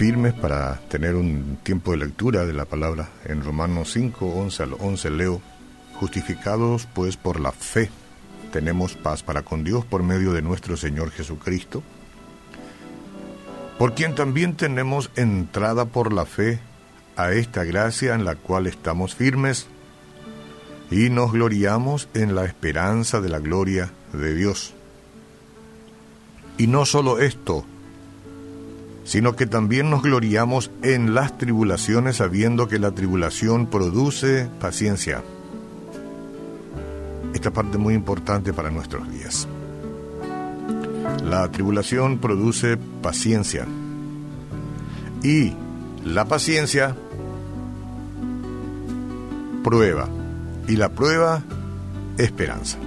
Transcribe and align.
firmes 0.00 0.32
para 0.32 0.80
tener 0.88 1.14
un 1.14 1.58
tiempo 1.62 1.90
de 1.90 1.98
lectura 1.98 2.46
de 2.46 2.54
la 2.54 2.64
palabra. 2.64 3.10
En 3.26 3.44
Romanos 3.44 3.92
5, 3.92 4.24
11 4.24 4.62
al 4.62 4.72
11 4.80 5.10
leo, 5.10 5.42
justificados 5.92 6.88
pues 6.94 7.18
por 7.18 7.38
la 7.38 7.52
fe, 7.52 7.90
tenemos 8.50 8.94
paz 8.94 9.22
para 9.22 9.42
con 9.42 9.62
Dios 9.62 9.84
por 9.84 10.02
medio 10.02 10.32
de 10.32 10.40
nuestro 10.40 10.78
Señor 10.78 11.10
Jesucristo, 11.10 11.82
por 13.78 13.92
quien 13.92 14.14
también 14.14 14.56
tenemos 14.56 15.10
entrada 15.16 15.84
por 15.84 16.14
la 16.14 16.24
fe 16.24 16.60
a 17.16 17.32
esta 17.32 17.64
gracia 17.64 18.14
en 18.14 18.24
la 18.24 18.36
cual 18.36 18.68
estamos 18.68 19.14
firmes 19.14 19.66
y 20.90 21.10
nos 21.10 21.30
gloriamos 21.30 22.08
en 22.14 22.34
la 22.34 22.46
esperanza 22.46 23.20
de 23.20 23.28
la 23.28 23.38
gloria 23.38 23.90
de 24.14 24.34
Dios. 24.34 24.72
Y 26.56 26.68
no 26.68 26.86
solo 26.86 27.18
esto, 27.18 27.66
sino 29.10 29.34
que 29.34 29.44
también 29.44 29.90
nos 29.90 30.04
gloriamos 30.04 30.70
en 30.84 31.14
las 31.14 31.36
tribulaciones 31.36 32.18
sabiendo 32.18 32.68
que 32.68 32.78
la 32.78 32.92
tribulación 32.92 33.66
produce 33.66 34.48
paciencia. 34.60 35.24
Esta 37.34 37.50
parte 37.50 37.76
muy 37.76 37.94
importante 37.94 38.52
para 38.52 38.70
nuestros 38.70 39.10
días. 39.10 39.48
La 41.24 41.50
tribulación 41.50 42.18
produce 42.18 42.76
paciencia 43.02 43.66
y 45.24 45.54
la 46.04 46.26
paciencia 46.26 46.94
prueba 49.64 50.08
y 50.68 50.76
la 50.76 50.88
prueba 50.88 51.42
esperanza. 52.16 52.78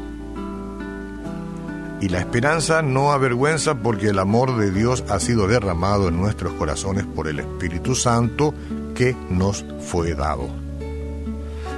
Y 2.03 2.09
la 2.09 2.19
esperanza 2.19 2.81
no 2.81 3.13
avergüenza 3.13 3.75
porque 3.75 4.07
el 4.07 4.19
amor 4.19 4.57
de 4.57 4.71
Dios 4.71 5.05
ha 5.07 5.21
sido 5.21 5.47
derramado 5.47 6.09
en 6.09 6.19
nuestros 6.19 6.51
corazones 6.51 7.05
por 7.05 7.29
el 7.29 7.39
Espíritu 7.39 7.95
Santo 7.95 8.53
que 8.93 9.15
nos 9.29 9.63
fue 9.79 10.13
dado. 10.13 10.49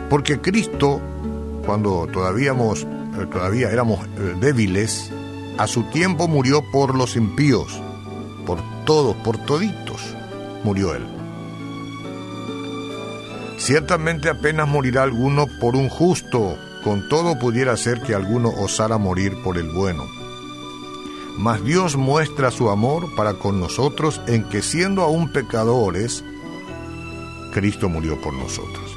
Porque 0.09 0.41
Cristo, 0.41 0.99
cuando 1.63 2.07
todavía, 2.11 2.53
eh, 2.53 3.25
todavía 3.31 3.69
éramos 3.69 4.03
eh, 4.17 4.35
débiles, 4.41 5.11
a 5.59 5.67
su 5.67 5.83
tiempo 5.91 6.27
murió 6.27 6.63
por 6.71 6.95
los 6.95 7.15
impíos, 7.15 7.79
por 8.47 8.57
todos, 8.83 9.15
por 9.17 9.37
toditos, 9.37 10.01
murió 10.63 10.95
Él. 10.95 11.05
Ciertamente 13.57 14.29
apenas 14.29 14.67
morirá 14.67 15.03
alguno 15.03 15.45
por 15.61 15.75
un 15.75 15.87
justo, 15.87 16.57
con 16.85 17.09
todo 17.09 17.39
pudiera 17.39 17.75
ser 17.77 17.99
que 18.03 18.13
alguno 18.13 18.49
osara 18.49 18.99
morir 18.99 19.41
por 19.43 19.57
el 19.57 19.71
bueno. 19.71 20.05
Mas 21.35 21.63
Dios 21.63 21.97
muestra 21.97 22.51
su 22.51 22.69
amor 22.69 23.15
para 23.15 23.33
con 23.33 23.59
nosotros 23.59 24.21
en 24.27 24.47
que 24.49 24.61
siendo 24.61 25.01
aún 25.01 25.31
pecadores, 25.31 26.23
Cristo 27.51 27.89
murió 27.89 28.21
por 28.21 28.35
nosotros. 28.35 28.95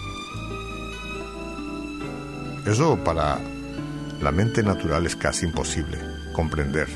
Eso 2.67 3.03
para 3.03 3.41
la 4.21 4.33
mente 4.33 4.63
natural 4.63 5.07
es 5.07 5.17
casi 5.17 5.47
imposible 5.47 5.99
comprender. 6.35 6.89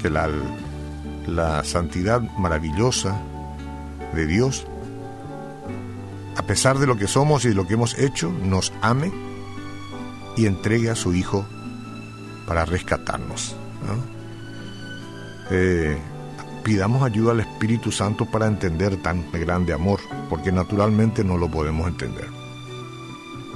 Que 0.00 0.08
la, 0.08 0.30
la 1.26 1.62
santidad 1.62 2.22
maravillosa 2.38 3.20
de 4.14 4.24
Dios 4.24 4.66
a 6.36 6.42
pesar 6.42 6.78
de 6.78 6.86
lo 6.86 6.96
que 6.96 7.08
somos 7.08 7.44
y 7.44 7.48
de 7.48 7.54
lo 7.54 7.66
que 7.66 7.74
hemos 7.74 7.98
hecho, 7.98 8.30
nos 8.30 8.72
ame 8.82 9.10
y 10.36 10.46
entregue 10.46 10.90
a 10.90 10.94
su 10.94 11.14
Hijo 11.14 11.46
para 12.46 12.64
rescatarnos. 12.64 13.56
Eh, 15.50 15.96
pidamos 16.62 17.02
ayuda 17.02 17.32
al 17.32 17.40
Espíritu 17.40 17.90
Santo 17.90 18.26
para 18.26 18.46
entender 18.46 19.00
tan 19.02 19.30
grande 19.32 19.72
amor, 19.72 20.00
porque 20.28 20.52
naturalmente 20.52 21.24
no 21.24 21.38
lo 21.38 21.50
podemos 21.50 21.88
entender. 21.88 22.28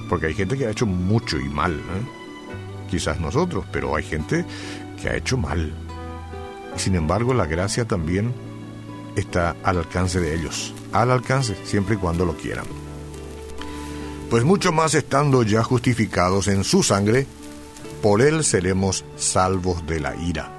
Porque 0.09 0.27
hay 0.27 0.35
gente 0.35 0.57
que 0.57 0.67
ha 0.67 0.71
hecho 0.71 0.87
mucho 0.87 1.39
y 1.39 1.49
mal, 1.49 1.75
¿eh? 1.75 2.87
quizás 2.91 3.21
nosotros, 3.21 3.65
pero 3.71 3.95
hay 3.95 4.03
gente 4.03 4.45
que 5.01 5.09
ha 5.09 5.17
hecho 5.17 5.37
mal. 5.37 5.73
Sin 6.77 6.95
embargo, 6.95 7.35
la 7.35 7.47
gracia 7.47 7.87
también 7.87 8.33
está 9.17 9.57
al 9.63 9.79
alcance 9.79 10.21
de 10.21 10.35
ellos, 10.35 10.75
al 10.93 11.11
alcance, 11.11 11.57
siempre 11.65 11.95
y 11.95 11.99
cuando 11.99 12.25
lo 12.25 12.37
quieran. 12.37 12.67
Pues 14.29 14.45
mucho 14.45 14.73
más 14.73 14.95
estando 14.95 15.43
ya 15.43 15.63
justificados 15.63 16.49
en 16.49 16.65
su 16.65 16.83
sangre, 16.83 17.27
por 18.03 18.23
él 18.23 18.45
seremos 18.45 19.05
salvos 19.17 19.87
de 19.87 20.01
la 20.01 20.15
ira. 20.17 20.51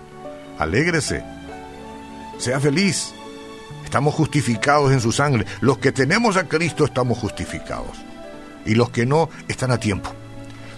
Alégrese, 0.60 1.24
sea 2.38 2.60
feliz, 2.60 3.14
estamos 3.84 4.14
justificados 4.14 4.92
en 4.92 5.00
su 5.00 5.12
sangre. 5.12 5.46
Los 5.62 5.78
que 5.78 5.92
tenemos 5.92 6.38
a 6.38 6.48
Cristo 6.48 6.86
estamos 6.86 7.18
justificados, 7.18 7.98
y 8.66 8.76
los 8.76 8.90
que 8.90 9.06
no 9.06 9.30
están 9.48 9.72
a 9.72 9.78
tiempo. 9.78 10.12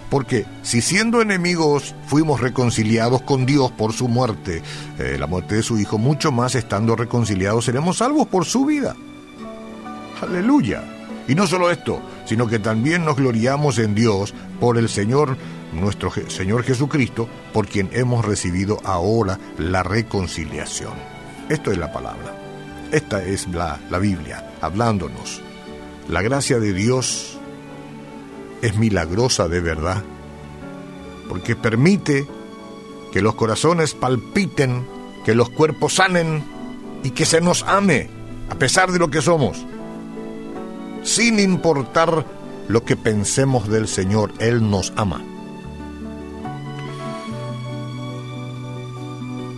Porque 0.10 0.46
si 0.62 0.82
siendo 0.82 1.22
enemigos 1.22 1.96
fuimos 2.08 2.42
reconciliados 2.42 3.22
con 3.22 3.46
Dios 3.46 3.72
por 3.72 3.94
su 3.94 4.08
muerte, 4.08 4.62
eh, 5.00 5.18
la 5.20 5.28
muerte 5.28 5.56
de 5.56 5.64
su 5.64 5.80
Hijo, 5.80 5.98
mucho 5.98 6.32
más 6.32 6.56
estando 6.56 6.96
reconciliados 6.96 7.66
seremos 7.66 7.98
salvos 7.98 8.28
por 8.28 8.46
su 8.46 8.66
vida. 8.66 8.96
Aleluya. 10.22 10.84
Y 11.28 11.36
no 11.36 11.48
solo 11.48 11.72
esto, 11.72 12.02
sino 12.26 12.48
que 12.48 12.60
también 12.60 13.06
nos 13.06 13.16
gloriamos 13.16 13.80
en 13.80 13.96
Dios 13.96 14.34
por 14.60 14.78
el 14.78 14.90
Señor, 14.90 15.38
nuestro 15.74 16.12
Señor 16.28 16.64
Jesucristo, 16.64 17.28
por 17.54 17.68
quien 17.68 17.90
hemos 17.94 18.26
recibido 18.26 18.80
ahora 18.84 19.40
la 19.58 19.84
reconciliación. 19.84 20.94
Esto 21.50 21.72
es 21.72 21.78
la 21.78 21.92
palabra. 21.92 22.36
Esta 22.92 23.24
es 23.24 23.48
la, 23.48 23.80
la 23.90 24.00
Biblia, 24.00 24.52
hablándonos. 24.62 25.42
La 26.10 26.22
gracia 26.22 26.60
de 26.60 26.74
Dios 26.74 27.33
es 28.64 28.78
milagrosa 28.78 29.50
de 29.50 29.60
verdad, 29.60 30.02
porque 31.28 31.56
permite 31.56 32.26
que 33.12 33.22
los 33.22 33.36
corazones 33.36 33.94
palpiten, 33.94 34.88
que 35.26 35.36
los 35.36 35.50
cuerpos 35.50 35.96
sanen 35.96 36.42
y 37.04 37.12
que 37.12 37.26
se 37.26 37.42
nos 37.42 37.64
ame, 37.64 38.10
a 38.50 38.56
pesar 38.56 38.92
de 38.94 39.00
lo 39.00 39.10
que 39.10 39.22
somos. 39.22 39.66
Sin 41.04 41.40
importar 41.40 42.26
lo 42.70 42.86
que 42.86 42.96
pensemos 42.96 43.68
del 43.68 43.90
Señor, 43.90 44.32
Él 44.40 44.70
nos 44.70 44.94
ama. 44.96 45.22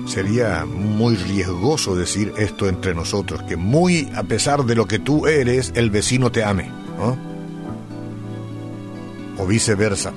Sería 0.08 0.66
muy 0.66 1.16
riesgoso 1.16 1.96
decir 1.96 2.34
esto 2.38 2.68
entre 2.68 2.96
nosotros, 2.96 3.44
que 3.44 3.56
muy 3.56 4.10
a 4.16 4.24
pesar 4.24 4.66
de 4.66 4.74
lo 4.74 4.88
que 4.88 4.98
tú 4.98 5.28
eres, 5.28 5.72
el 5.76 5.92
vecino 5.92 6.32
te 6.32 6.44
ame 6.44 6.72
o 9.38 9.46
viceversa. 9.46 10.14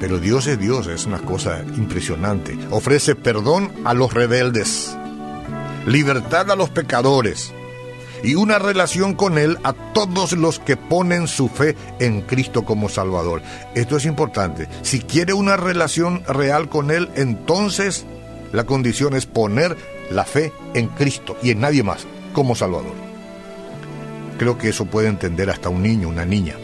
Pero 0.00 0.18
Dios 0.18 0.46
es 0.46 0.58
Dios, 0.58 0.86
es 0.86 1.06
una 1.06 1.18
cosa 1.18 1.62
impresionante. 1.76 2.58
Ofrece 2.70 3.14
perdón 3.14 3.70
a 3.84 3.92
los 3.92 4.14
rebeldes, 4.14 4.96
libertad 5.86 6.50
a 6.50 6.56
los 6.56 6.70
pecadores 6.70 7.52
y 8.22 8.34
una 8.34 8.58
relación 8.58 9.14
con 9.14 9.38
Él 9.38 9.58
a 9.62 9.72
todos 9.72 10.32
los 10.32 10.58
que 10.58 10.76
ponen 10.76 11.28
su 11.28 11.48
fe 11.48 11.76
en 11.98 12.22
Cristo 12.22 12.64
como 12.64 12.88
Salvador. 12.88 13.42
Esto 13.74 13.96
es 13.96 14.06
importante. 14.06 14.68
Si 14.82 15.00
quiere 15.00 15.32
una 15.32 15.56
relación 15.56 16.22
real 16.26 16.68
con 16.68 16.90
Él, 16.90 17.10
entonces 17.14 18.06
la 18.52 18.64
condición 18.64 19.14
es 19.14 19.26
poner 19.26 19.76
la 20.10 20.24
fe 20.24 20.52
en 20.74 20.88
Cristo 20.88 21.36
y 21.42 21.50
en 21.50 21.60
nadie 21.60 21.82
más 21.82 22.06
como 22.32 22.54
Salvador. 22.54 22.94
Creo 24.38 24.56
que 24.56 24.70
eso 24.70 24.86
puede 24.86 25.08
entender 25.08 25.50
hasta 25.50 25.68
un 25.68 25.82
niño, 25.82 26.08
una 26.08 26.24
niña. 26.24 26.56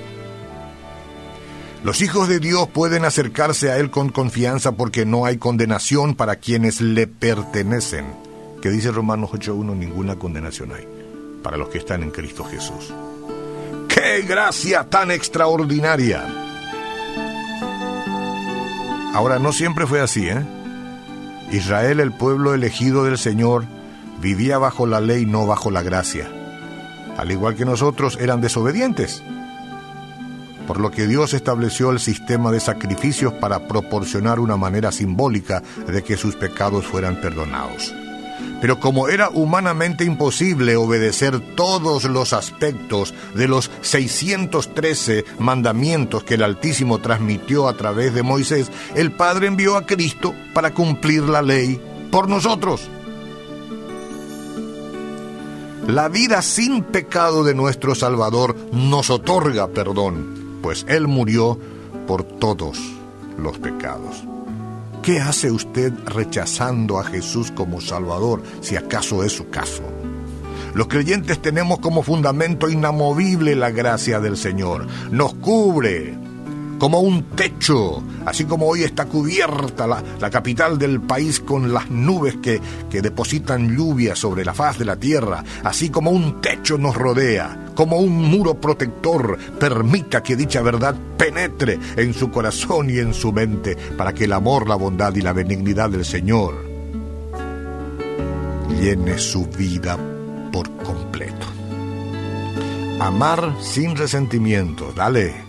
Los 1.86 2.02
hijos 2.02 2.26
de 2.26 2.40
Dios 2.40 2.66
pueden 2.66 3.04
acercarse 3.04 3.70
a 3.70 3.76
Él 3.76 3.92
con 3.92 4.08
confianza 4.08 4.72
porque 4.72 5.06
no 5.06 5.24
hay 5.24 5.36
condenación 5.36 6.16
para 6.16 6.34
quienes 6.34 6.80
le 6.80 7.06
pertenecen. 7.06 8.06
Que 8.60 8.70
dice 8.70 8.90
Romanos 8.90 9.30
8.1, 9.30 9.76
ninguna 9.76 10.16
condenación 10.16 10.72
hay 10.72 10.84
para 11.44 11.56
los 11.56 11.68
que 11.68 11.78
están 11.78 12.02
en 12.02 12.10
Cristo 12.10 12.42
Jesús. 12.42 12.92
¡Qué 13.86 14.22
gracia 14.22 14.90
tan 14.90 15.12
extraordinaria! 15.12 16.24
Ahora, 19.14 19.38
no 19.38 19.52
siempre 19.52 19.86
fue 19.86 20.00
así, 20.00 20.26
¿eh? 20.26 20.44
Israel, 21.52 22.00
el 22.00 22.10
pueblo 22.10 22.52
elegido 22.52 23.04
del 23.04 23.16
Señor, 23.16 23.64
vivía 24.20 24.58
bajo 24.58 24.88
la 24.88 25.00
ley, 25.00 25.24
no 25.24 25.46
bajo 25.46 25.70
la 25.70 25.82
gracia. 25.82 26.28
al 27.16 27.30
igual 27.30 27.54
que 27.54 27.64
nosotros, 27.64 28.18
eran 28.20 28.40
desobedientes. 28.40 29.22
Por 30.66 30.80
lo 30.80 30.90
que 30.90 31.06
Dios 31.06 31.34
estableció 31.34 31.90
el 31.90 32.00
sistema 32.00 32.50
de 32.50 32.60
sacrificios 32.60 33.32
para 33.34 33.68
proporcionar 33.68 34.40
una 34.40 34.56
manera 34.56 34.92
simbólica 34.92 35.62
de 35.86 36.02
que 36.02 36.16
sus 36.16 36.36
pecados 36.36 36.86
fueran 36.86 37.20
perdonados. 37.20 37.94
Pero 38.60 38.80
como 38.80 39.08
era 39.08 39.28
humanamente 39.28 40.04
imposible 40.04 40.76
obedecer 40.76 41.40
todos 41.54 42.04
los 42.04 42.32
aspectos 42.32 43.14
de 43.34 43.48
los 43.48 43.70
613 43.82 45.24
mandamientos 45.38 46.24
que 46.24 46.34
el 46.34 46.42
Altísimo 46.42 46.98
transmitió 46.98 47.68
a 47.68 47.76
través 47.76 48.14
de 48.14 48.22
Moisés, 48.22 48.70
el 48.94 49.12
Padre 49.12 49.48
envió 49.48 49.76
a 49.76 49.86
Cristo 49.86 50.34
para 50.54 50.72
cumplir 50.72 51.22
la 51.24 51.42
ley 51.42 51.80
por 52.10 52.28
nosotros. 52.28 52.88
La 55.86 56.08
vida 56.08 56.42
sin 56.42 56.82
pecado 56.82 57.44
de 57.44 57.54
nuestro 57.54 57.94
Salvador 57.94 58.56
nos 58.72 59.10
otorga 59.10 59.68
perdón, 59.68 60.45
pues 60.66 60.84
Él 60.88 61.06
murió 61.06 61.56
por 62.08 62.24
todos 62.24 62.76
los 63.38 63.56
pecados. 63.56 64.24
¿Qué 65.00 65.20
hace 65.20 65.52
usted 65.52 65.92
rechazando 66.06 66.98
a 66.98 67.04
Jesús 67.04 67.52
como 67.52 67.80
Salvador, 67.80 68.42
si 68.62 68.74
acaso 68.74 69.22
es 69.22 69.30
su 69.30 69.48
caso? 69.48 69.84
Los 70.74 70.88
creyentes 70.88 71.40
tenemos 71.40 71.78
como 71.78 72.02
fundamento 72.02 72.68
inamovible 72.68 73.54
la 73.54 73.70
gracia 73.70 74.18
del 74.18 74.36
Señor. 74.36 74.88
Nos 75.12 75.34
cubre, 75.34 76.18
como 76.80 76.98
un 76.98 77.22
techo, 77.36 78.02
así 78.24 78.44
como 78.44 78.66
hoy 78.66 78.82
está 78.82 79.04
cubierta 79.04 79.86
la, 79.86 80.30
capital 80.30 80.78
del 80.78 81.00
país 81.00 81.38
con 81.38 81.72
las 81.72 81.92
nubes 81.92 82.38
que, 82.42 82.60
que 82.90 83.02
depositan 83.02 83.76
lluvia 83.76 84.16
sobre 84.16 84.44
la 84.44 84.52
faz 84.52 84.80
de 84.80 84.84
la 84.84 84.96
tierra, 84.96 85.44
así 85.62 85.90
como 85.90 86.10
un 86.10 86.40
techo 86.40 86.76
nos 86.76 86.96
rodea, 86.96 87.65
como 87.76 87.98
un 87.98 88.12
muro 88.12 88.54
protector 88.54 89.38
permita 89.60 90.24
que 90.24 90.34
dicha 90.34 90.62
verdad 90.62 90.96
penetre 91.16 91.78
en 91.96 92.12
su 92.12 92.32
corazón 92.32 92.90
y 92.90 92.98
en 92.98 93.14
su 93.14 93.32
mente, 93.32 93.76
para 93.96 94.12
que 94.12 94.24
el 94.24 94.32
amor, 94.32 94.68
la 94.68 94.74
bondad 94.74 95.14
y 95.14 95.20
la 95.20 95.32
benignidad 95.32 95.90
del 95.90 96.04
Señor 96.04 96.66
llene 98.80 99.18
su 99.18 99.46
vida 99.46 99.96
por 100.50 100.70
completo. 100.78 101.46
Amar 102.98 103.54
sin 103.60 103.94
resentimiento, 103.94 104.92
dale 104.92 105.46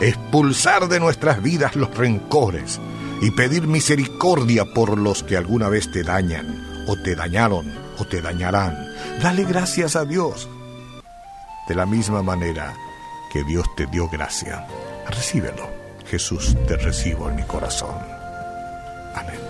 expulsar 0.00 0.88
de 0.88 1.00
nuestras 1.00 1.42
vidas 1.42 1.76
los 1.76 1.96
rencores 1.96 2.80
y 3.20 3.30
pedir 3.30 3.66
misericordia 3.66 4.64
por 4.74 4.98
los 4.98 5.22
que 5.22 5.36
alguna 5.36 5.68
vez 5.68 5.90
te 5.90 6.02
dañan, 6.02 6.84
o 6.88 6.96
te 6.96 7.14
dañaron, 7.14 7.72
o 7.98 8.04
te 8.04 8.20
dañarán. 8.20 8.76
Dale 9.22 9.44
gracias 9.44 9.94
a 9.96 10.04
Dios. 10.04 10.48
De 11.68 11.74
la 11.74 11.86
misma 11.86 12.22
manera 12.22 12.74
que 13.30 13.44
Dios 13.44 13.66
te 13.76 13.86
dio 13.86 14.08
gracia, 14.08 14.66
recíbelo. 15.08 15.70
Jesús, 16.06 16.56
te 16.66 16.76
recibo 16.76 17.30
en 17.30 17.36
mi 17.36 17.42
corazón. 17.44 17.96
Amén. 19.14 19.40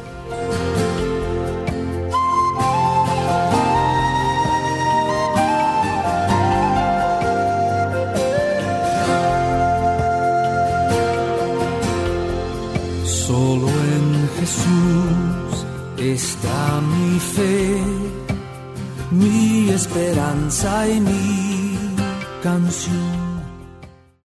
está 16.13 16.81
mi 16.81 17.19
fe, 17.21 17.83
mi 19.11 19.71
esperanza 19.71 20.89
y 20.89 21.01
mi 21.01 21.52
canción. 22.43 23.22